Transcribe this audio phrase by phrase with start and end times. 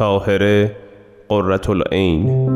[0.00, 0.76] تاهره
[1.28, 2.50] قررت العین.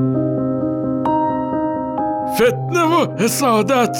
[2.35, 3.97] فتنه و حسادت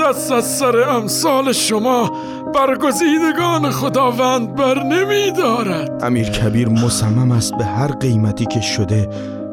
[0.00, 2.10] دست از سر امثال شما
[2.54, 6.04] برگزیدگان خداوند بر نمی دارد.
[6.04, 9.08] امیر کبیر مصمم است به هر قیمتی که شده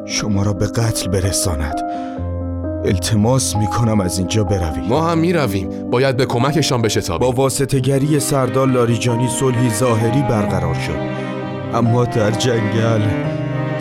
[0.06, 1.80] شما را به قتل برساند.
[2.84, 5.90] التماس می کنم از اینجا بروید ما هم می رویم.
[5.90, 7.28] باید به کمکشان بشتابیم.
[7.28, 11.22] با واسطگری سردار لاریجانی صلحی ظاهری برقرار شد.
[11.74, 13.00] اما در جنگل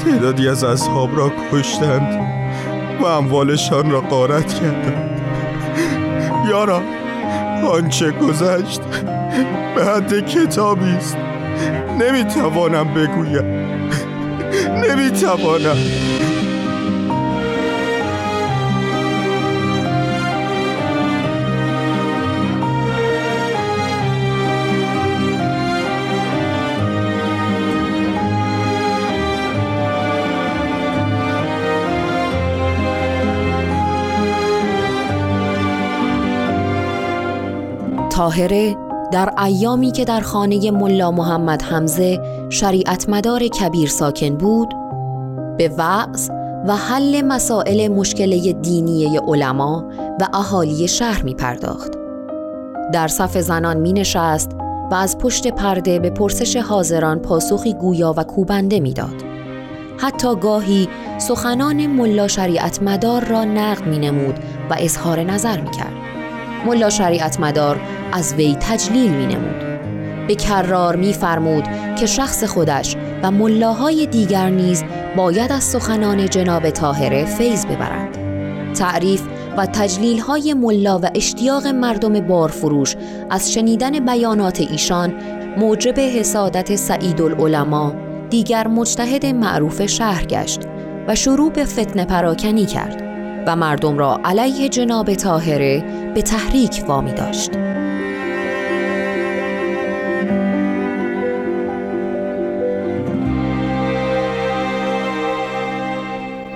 [0.06, 2.20] تعدادی از اصحاب را کشتند
[3.02, 5.22] و اموالشان را غارت کردند.
[6.50, 6.82] یارا
[7.72, 8.82] آنچه گذشت
[9.76, 11.18] به حد کتابی است.
[12.00, 13.46] نمی‌توانم بگویم.
[14.90, 15.78] نمی‌توانم.
[38.22, 38.78] تاهره
[39.12, 42.20] در ایامی که در خانه ملا محمد حمزه
[42.50, 44.74] شریعت مدار کبیر ساکن بود
[45.58, 46.30] به وعظ
[46.68, 49.86] و حل مسائل مشکله دینی علما
[50.20, 51.92] و اهالی شهر می پرداخت.
[52.94, 54.52] در صف زنان می نشست
[54.92, 59.24] و از پشت پرده به پرسش حاضران پاسخی گویا و کوبنده می‌داد.
[59.98, 64.36] حتی گاهی سخنان ملا شریعت مدار را نقد می نمود
[64.70, 65.94] و اظهار نظر می کرد.
[66.66, 67.80] ملا شریعت مدار
[68.14, 69.72] از وی تجلیل می نمود.
[70.28, 71.64] به کرار می فرمود
[72.00, 74.84] که شخص خودش و ملاهای دیگر نیز
[75.16, 78.18] باید از سخنان جناب طاهره فیض ببرند.
[78.74, 79.24] تعریف
[79.58, 82.96] و تجلیل های ملا و اشتیاق مردم بارفروش
[83.30, 85.14] از شنیدن بیانات ایشان
[85.58, 87.94] موجب حسادت سعید العلماء
[88.30, 90.60] دیگر مجتهد معروف شهر گشت
[91.08, 93.11] و شروع به فتنه پراکنی کرد
[93.48, 95.84] و مردم را علیه جناب طاهره
[96.16, 97.52] به تحریک وامی داشت.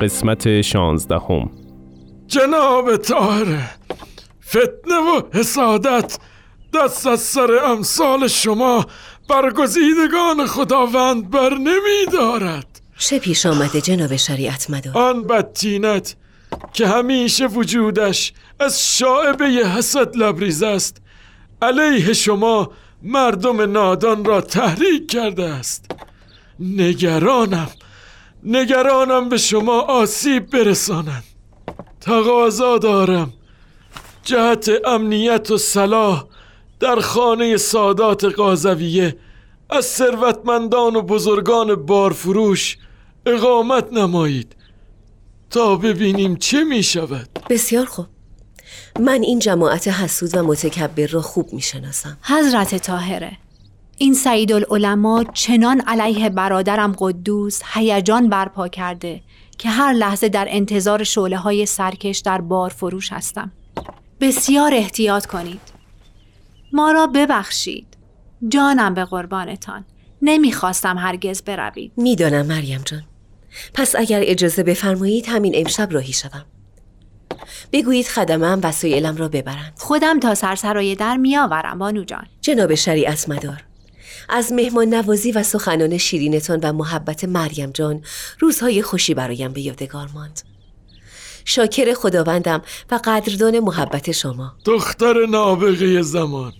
[0.01, 1.51] قسمت شانزدهم.
[2.27, 3.69] جناب طاهره
[4.49, 6.17] فتنه و حسادت
[6.73, 8.85] دست از سر امثال شما
[9.29, 16.15] برگزیدگان خداوند بر نمی دارد چه پیش آمده جناب شریعت مدار؟ آن بدتینت
[16.75, 21.01] که همیشه وجودش از شاعبه حسد لبریز است.
[21.61, 22.71] علیه شما
[23.03, 25.91] مردم نادان را تحریک کرده است.
[26.59, 27.69] نگرانم
[28.43, 31.23] نگرانم به شما آسیب برسانند
[32.01, 33.33] تقاضا دارم.
[34.23, 36.25] جهت امنیت و صلاح
[36.79, 39.17] در خانه سادات قازویه
[39.69, 42.77] از ثروتمندان و بزرگان بارفروش
[43.25, 44.55] اقامت نمایید.
[45.49, 48.05] تا ببینیم چه می شود بسیار خوب.
[48.99, 53.37] من این جماعت حسود و متکبر را خوب می شناسم حضرت طاهره
[53.97, 59.21] این سعید العلماء چنان علیه برادرم قدوس هیجان برپا کرده
[59.57, 63.51] که هر لحظه در انتظار شعله های سرکش در بار فروش هستم.
[64.21, 65.61] بسیار احتیاط کنید.
[66.73, 67.87] ما را ببخشید.
[68.47, 69.85] جانم به قربانتان.
[70.21, 71.91] نمی‌خواستم هرگز بروید.
[71.97, 73.03] می‌دانم مریم جان.
[73.73, 76.45] پس اگر اجازه بفرمایید همین امشب راهی شوم.
[77.71, 79.73] بگویید خدمم وسایلم را ببرند.
[79.77, 82.25] خودم تا سرسرای در میآورم بانو جان.
[82.41, 83.63] جناب شریعت مدار
[84.29, 88.01] از مهمان نوازی و سخنان شیرینتان و محبت مریم جان
[88.39, 90.41] روزهای خوشی برایم به یادگار ماند.
[91.45, 92.61] شاکر خداوندم
[92.91, 94.53] و قدردان محبت شما.
[94.65, 96.53] دختر نابغه زمان.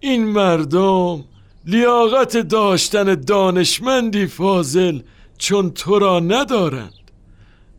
[0.00, 1.24] این مردم
[1.66, 5.00] لیاقت داشتن دانشمندی فاضل
[5.40, 7.10] چون تو را ندارند.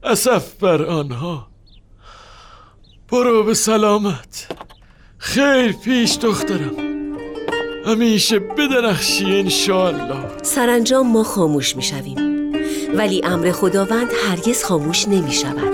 [0.04, 1.48] اسف بر آنها.
[3.12, 4.48] برو به سلامت.
[5.18, 6.76] خیر پیش دخترم.
[7.86, 10.44] همیشه بدرخشی انشاءالله.
[10.44, 12.52] سرانجام ما خاموش می شویم
[12.96, 15.74] ولی امر خداوند هرگز خاموش نمی شود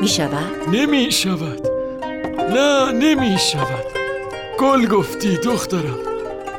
[0.00, 1.66] می شود؟ نمی شود
[2.38, 3.84] نه نمی شود
[4.58, 6.11] گل گفتی دخترم.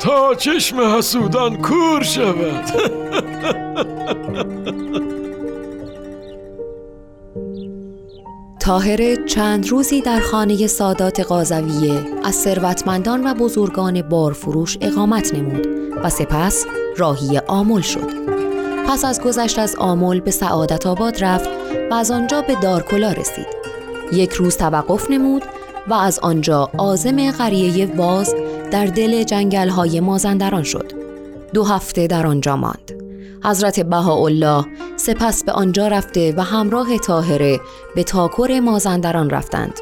[0.04, 2.64] تا چشم حسودان کور شود
[8.60, 15.68] تاهره چند روزی در خانه سادات قازویه از ثروتمندان و بزرگان بارفروش اقامت نمود
[16.04, 16.66] و سپس
[16.98, 18.10] راهی آمل شد.
[18.88, 21.50] پس از گذشت از آمل به سعادت آباد رفت
[21.92, 23.48] و از آنجا به دارکلا رسید.
[24.14, 25.44] یک روز توقف نمود
[25.88, 28.36] و از آنجا آزم قریه واز
[28.74, 30.92] در دل جنگل های مازندران شد.
[31.54, 32.92] دو هفته در آنجا ماند.
[33.44, 34.66] حضرت بهاءالله
[34.96, 37.60] سپس به آنجا رفته و همراه طاهره
[37.96, 39.80] به تاکر مازندران رفتند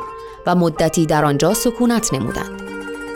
[0.47, 2.61] و مدتی در آنجا سکونت نمودند.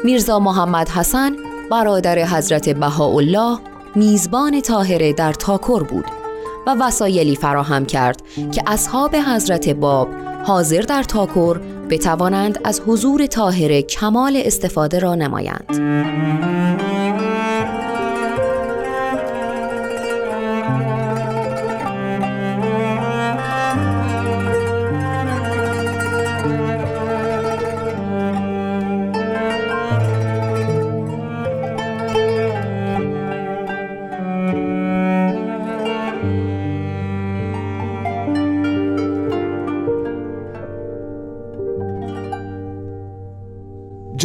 [0.04, 1.36] میرزا محمد حسن
[1.72, 3.60] برادر حضرت بهاءالله
[3.96, 6.06] میزبان طاهره در تاکر بود
[6.68, 8.22] و وسایلی فراهم کرد
[8.52, 10.10] که اصحاب حضرت باب
[10.46, 11.60] حاضر در تاکر
[11.90, 15.80] بتوانند از حضور طاهره کمال استفاده را نمایند.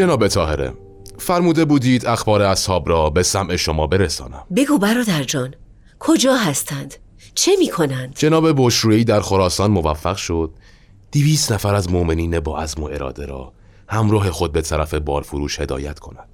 [0.01, 0.75] جناب طاهره
[1.19, 4.45] فرموده بودید اخبار اصحاب را به سمع شما برسانم.
[4.57, 5.55] بگو برادر جان
[5.99, 6.95] کجا هستند؟
[7.35, 10.51] چه می کنند؟ جناب بشرویی در خراسان موفق شد.
[11.11, 13.53] دیویس نفر از مؤمنین با عزم و اراده را
[13.89, 16.29] همراه خود به طرف بارفروش هدایت کند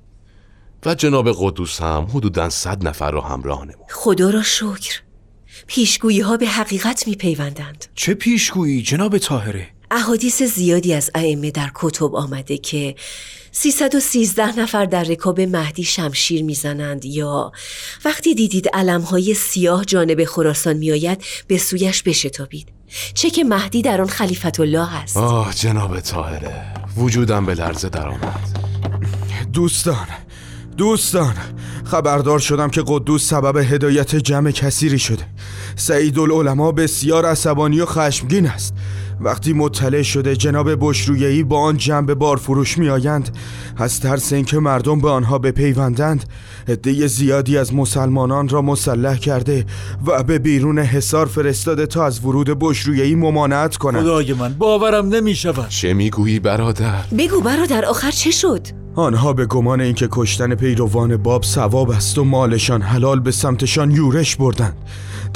[0.86, 3.86] و جناب قدوس هم حدوداً صد نفر را همراه نمود.
[3.90, 5.00] خدا را شکر.
[5.66, 11.70] پیشگویی ها به حقیقت می پیوندند چه پیشگویی جناب طاهره؟ احادیث زیادی از ائمه در
[11.74, 12.94] کتب آمده که
[13.58, 17.52] 313 نفر در رکاب مهدی شمشیر می‌زنند یا
[18.04, 22.68] وقتی دیدید علمهای سیاه جانب خراسان میآید به سویش بشتابید.
[23.14, 25.16] چه که مهدی در آن خلیفت الله است.
[25.16, 28.58] آه جناب طاهره وجودم به لرزه درآمد
[29.52, 30.06] دوستان
[30.76, 31.34] دوستان
[31.84, 35.26] خبردار شدم که قدوس سبب هدایت جمع کثیری شده.
[35.76, 38.74] سعید العلماء بسیار عصبانی و خشمگین است.
[39.20, 43.38] وقتی مطلع شده جناب بشرویهی با آن جنب بارفروش می آیند
[43.76, 46.24] از ترس اینکه مردم به آنها بپیوندند
[46.68, 49.66] عده زیادی از مسلمانان را مسلح کرده
[50.06, 55.34] و به بیرون حصار فرستاده تا از ورود بشرویهی ممانعت کنند خدای من باورم نمی
[55.34, 61.16] شود چه می‌گویی برادر؟ بگو برادر آخر چه شد؟ آنها به گمان اینکه کشتن پیروان
[61.16, 64.76] باب ثواب است و مالشان حلال به سمتشان یورش بردند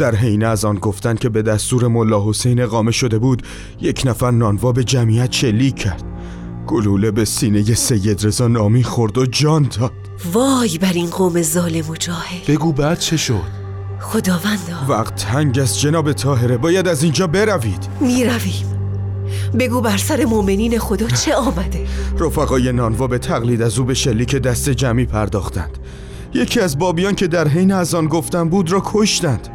[0.00, 3.42] در حین از آن گفتند که به دستور ملا حسین اقامه شده بود
[3.80, 6.02] یک نفر نانوا به جمعیت شلیک کرد.
[6.66, 9.92] گلوله به سینه سید رضا نامی خورد و جان داد.
[10.32, 12.38] وای بر این قوم ظالم و جاهل.
[12.48, 13.42] بگو بعد چه شد؟
[14.00, 17.88] خداوندا وقت تنگ است جناب طاهره باید از اینجا بروید.
[18.00, 18.66] می رویم
[19.58, 21.86] بگو بر سر مؤمنین خدا چه آمده.
[22.18, 25.78] رفقای نانوا به تقلید از او به شلیک دست جمعی پرداختند.
[26.34, 29.48] یکی از بابیان که در حین از آن گفتن بود را کشتند.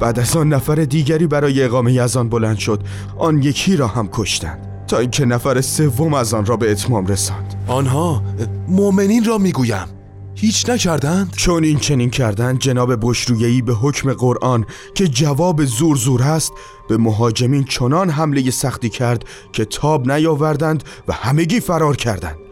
[0.00, 2.82] بعد از آن نفر دیگری برای اقامه از آن بلند شد.
[3.18, 4.86] آن یکی را هم کشتند.
[4.88, 7.54] تا اینکه نفر سوم از آن را به اتمام رساند.
[7.66, 8.22] آنها
[8.68, 9.86] مؤمنین را می‌گویم.
[10.34, 16.22] هیچ نکردند؟ چون این چنین کردن جناب بشرویهی به حکم قرآن که جواب زور زور
[16.22, 16.52] است
[16.88, 22.43] به مهاجمین چنان حمله سختی کرد که تاب نیاوردند و همگی فرار کردند.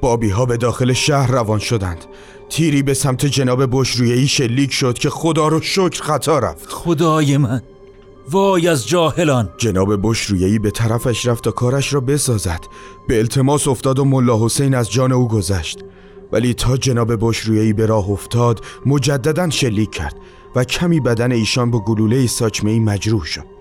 [0.00, 2.04] بابی ها به داخل شهر روان شدند.
[2.48, 6.68] تیری به سمت جناب بشرویهی شلیک شد که خدا رو شکر خطا رفت.
[6.68, 7.62] خدای من
[8.30, 9.50] وای از جاهلان.
[9.58, 12.60] جناب بشرویهی به طرفش رفت تا کارش را بسازد.
[13.08, 15.78] به التماس افتاد و ملا حسین از جان او گذشت.
[16.32, 20.16] ولی تا جناب بشرویهی به راه افتاد مجددا شلیک کرد
[20.56, 23.59] و کمی بدن ایشان با گلوله ساچمه مجروح شد.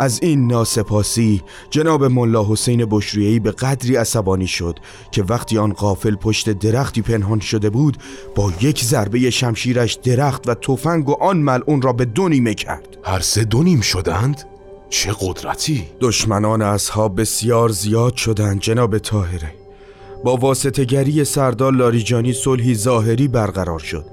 [0.00, 4.78] از این ناسپاسی جناب ملا حسین بشرویهی به قدری عصبانی شد
[5.10, 7.96] که وقتی آن قافل پشت درختی پنهان شده بود
[8.34, 12.96] با یک ضربه شمشیرش درخت و تفنگ و آن ملعون را به دو نیمه کرد
[13.04, 14.42] هر سه دو نیم شدند؟
[14.90, 19.54] چه قدرتی؟ دشمنان اصحاب بسیار زیاد شدند جناب طاهره
[20.24, 24.04] با واسطگری سردار لاریجانی صلحی ظاهری برقرار شد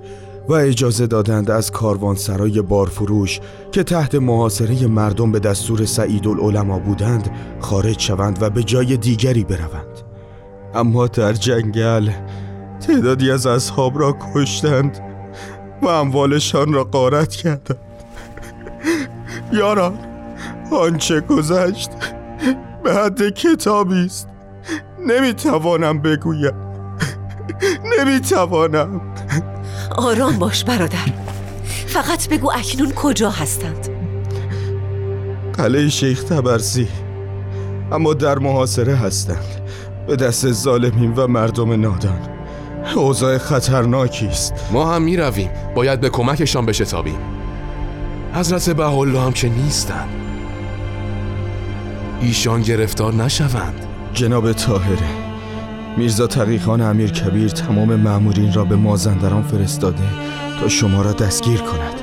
[0.49, 3.39] و اجازه دادند از کاروانسرای بارفروش
[3.71, 9.43] که تحت محاصره مردم به دستور سعید العلماء بودند خارج شوند و به جای دیگری
[9.43, 10.01] بروند.
[10.75, 12.09] اما در جنگل
[12.87, 14.99] تعدادی از اصحاب را کشتند
[15.81, 17.77] و اموالشان را غارت کردند.
[19.53, 19.99] یاران
[20.71, 21.89] آنچه گذشت
[22.83, 24.27] به حد کتابی است.
[25.07, 26.53] نمی‌توانم بگویم.
[27.99, 29.01] نمی‌توانم.
[29.91, 31.05] آرام باش برادر.
[31.87, 33.89] فقط بگو اکنون کجا هستند.
[35.53, 36.87] قلعه شیخ تبرسی
[37.91, 39.61] اما در محاصره هستند.
[40.07, 42.29] به دست ظالمین و مردم نادان.
[42.95, 44.53] اوضاع خطرناکی است.
[44.71, 47.19] ما هم می رویم باید به کمکشان بشتابیم.
[48.33, 50.09] حضرت بهالله هم که نیستند.
[52.21, 53.85] ایشان گرفتار نشوند.
[54.13, 55.26] جناب طاهره
[55.97, 60.03] میرزا تقیخان امیر کبیر تمام مأمورین را به مازندران فرستاده
[60.61, 62.01] تا شما را دستگیر کند.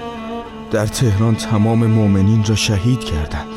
[0.70, 3.48] در تهران تمام مؤمنین را شهید کردند.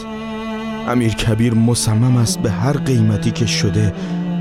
[0.88, 3.94] امیر کبیر مصمم است به هر قیمتی که شده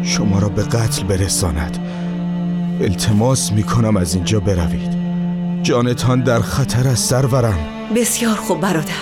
[0.03, 1.79] شما را به قتل برساند.
[2.81, 4.97] التماس می کنم از اینجا بروید.
[5.63, 7.59] جانتان در خطر است سرورم.
[7.97, 8.93] بسیار خوب برادر.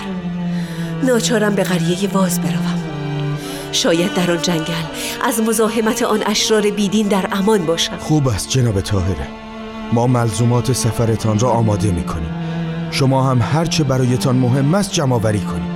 [1.06, 2.83] ناچارم به قریه واز بروم.
[3.74, 4.84] شاید در آن جنگل.
[5.24, 7.96] از مزاحمت آن اشرار بیدین در امان باشم.
[7.98, 9.28] خوب است جناب تاهره
[9.92, 12.34] ما ملزومات سفرتان را آماده می کنیم
[12.90, 15.74] شما هم هرچه برایتان مهم است جمع آوری کنید.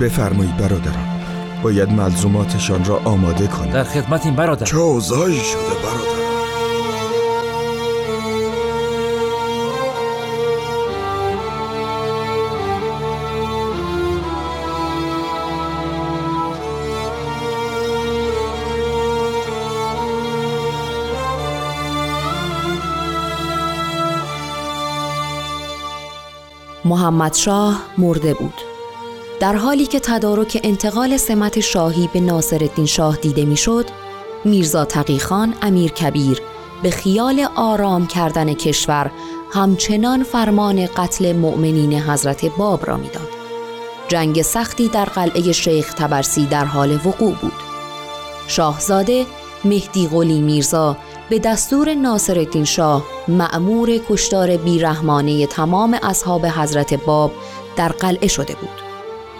[0.00, 1.08] بفرمایید برادران
[1.62, 4.66] باید ملزوماتشان را آماده کنید در خدمتیم برادر.
[4.66, 6.27] چه اوضاعی شده برادر؟
[26.88, 28.54] محمد شاه مرده بود
[29.40, 33.86] در حالی که تدارک انتقال سمت شاهی به ناصرالدین شاه دیده می‌شد
[34.44, 36.42] میرزا تقیخان امیر کبیر
[36.82, 39.10] به خیال آرام کردن کشور
[39.52, 43.28] همچنان فرمان قتل مؤمنین حضرت باب را می‌داد.
[44.08, 47.52] جنگ سختی در قلعه شیخ تبرسی در حال وقوع بود.
[48.46, 49.26] شاهزاده
[49.64, 50.96] مهدی قلی میرزا
[51.30, 57.32] به دستور ناصرالدین شاه مأمور کشتار بیرحمانه تمام اصحاب حضرت باب
[57.76, 58.68] در قلعه شده بود.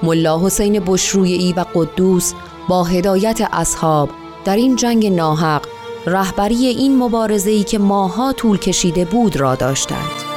[0.02, 2.32] ملا حسین بشرویی و قدوس
[2.68, 4.10] با هدایت اصحاب
[4.44, 5.66] در این جنگ ناحق
[6.06, 10.27] رهبری این مبارزه‌ای که ماها طول کشیده بود را داشتند.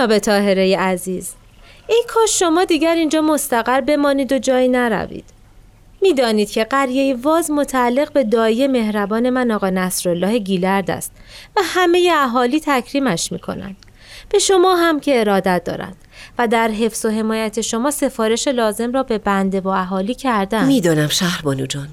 [0.00, 1.32] جناب تاهره عزیز.
[1.88, 5.24] ای کاش شما دیگر اینجا مستقر بمانید و جایی نروید.
[6.02, 11.12] می‌دانید که قریه واز متعلق به دایی مهربان من آقا نصرالله گیلرد است
[11.56, 13.76] و همه اهالی تکریمش می‌کنند.
[14.28, 15.96] به شما هم که ارادت دارند
[16.38, 21.08] و در حفظ و حمایت شما سفارش لازم را به بنده و اهالی کردن می‌دانم
[21.08, 21.88] شهربانو جان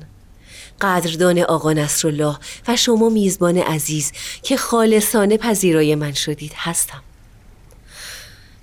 [0.82, 2.38] قدردان آقا نصرالله
[2.68, 4.12] و شما میزبان عزیز
[4.44, 7.02] که خالصانه پذیرای من شدید هستم.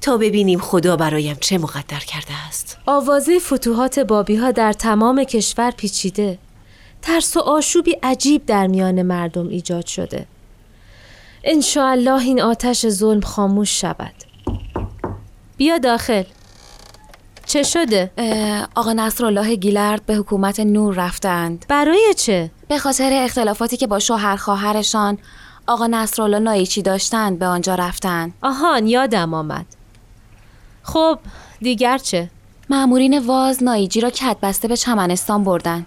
[0.04, 2.78] تا ببینیم خدا برایم چه مقدر کرده است.
[2.86, 6.38] آوازه فتوحات بابی ها در تمام کشور پیچیده.
[7.02, 10.26] ترس و آشوبی عجیب در میان مردم ایجاد شده.
[11.44, 14.14] انشاءالله این آتش ظلم خاموش شود.
[15.56, 16.24] بیا داخل.
[17.46, 18.10] چه شده؟
[18.74, 21.64] آقا نصرالله گیلرد به حکومت نور رفتند.
[21.68, 25.18] برای چه؟ به خاطر اختلافاتی که با شوهر خواهرشان
[25.66, 28.34] آقا نصرالله نایچی داشتند به آنجا رفتند.
[28.42, 29.66] آهان یادم آمد.
[30.84, 31.18] خب
[31.60, 32.30] دیگر چه؟
[32.70, 35.86] معمورین واز نایجی را کت بسته به چمنستان بردن.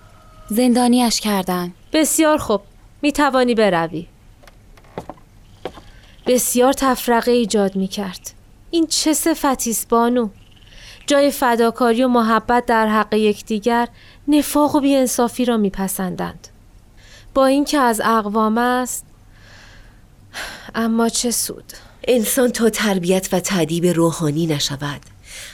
[0.49, 1.73] زندانیش کردن.
[1.93, 2.61] بسیار خوب
[3.01, 4.07] می توانی بروی.
[6.27, 8.31] بسیار تفرقه ایجاد می کرد
[8.71, 10.29] این چه صفتی است بانو؟
[11.07, 13.87] جای فداکاری و محبت در حق یکدیگر
[14.27, 16.47] نفاق و بیانصافی را میپسندند.
[17.33, 19.05] با اینکه از اقوام است
[20.75, 21.73] اما چه سود؟
[22.07, 25.01] انسان تا تربیت و تعدیب روحانی نشود.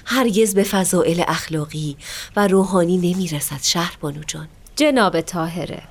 [0.05, 1.97] هرگز به فضائل اخلاقی
[2.35, 4.47] و روحانی نمی‌رسد شهر بانو جان.
[4.75, 5.81] جناب تاهره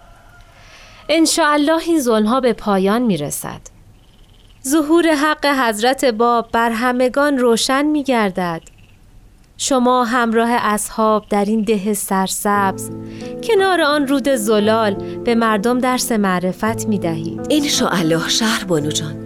[1.09, 3.61] انشاءالله این ظلمها به پایان می‌رسد.
[4.69, 8.63] ظهور حق حضرت باب بر همگان روشن می گردد.
[9.57, 12.91] شما همراه اصحاب در این ده سرسبز
[13.43, 19.22] کنار آن رود زلال به مردم درس معرفت می دهید انشاءالله شهر بانو جان.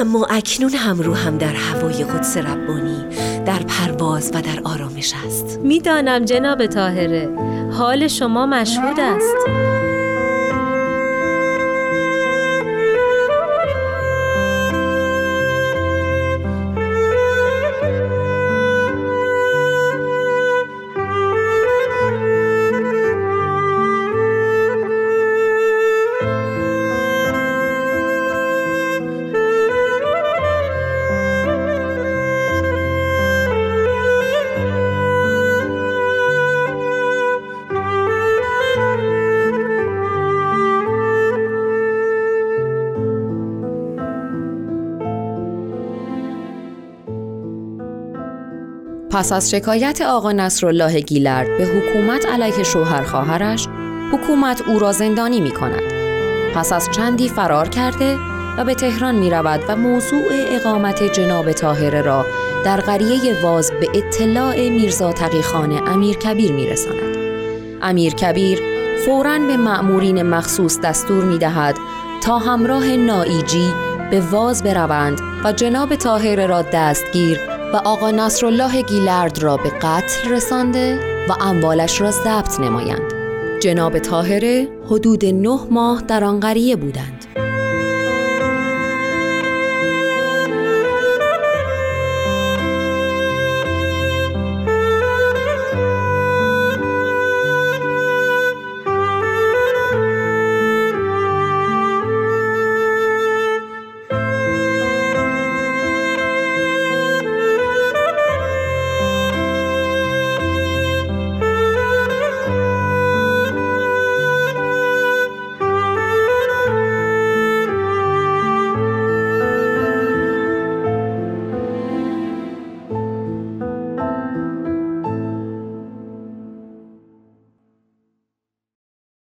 [0.00, 3.04] اما اکنون هم رو هم در هوای قدس ربانی
[3.46, 5.58] در پرواز و در آرامش است.
[5.58, 7.28] می‌دانم جناب تاهره
[7.72, 9.69] حال شما مشهود است.
[49.10, 53.68] پس از شکایت آقا نصرالله گیلرد به حکومت علیه شوهر خواهرش
[54.12, 55.92] حکومت او را زندانی می کند.
[56.54, 58.18] پس از چندی فرار کرده
[58.58, 62.26] و به تهران می رود و موضوع اقامت جناب تاهره را
[62.64, 67.16] در قریه واز به اطلاع میرزا تقیخان امیر کبیر می رساند.
[67.82, 68.60] امیر کبیر
[69.06, 71.76] فوراً به مأمورین مخصوص دستور می دهد
[72.22, 73.70] تا همراه نائیجی
[74.10, 80.30] به واز بروند و جناب تاهر را دستگیر و آقا نصرالله گیلرد را به قتل
[80.30, 80.98] رسانده
[81.28, 83.12] و اموالش را ضبط نمایند.
[83.62, 87.19] جناب تاهره حدود نه ماه در آن قریه بودند.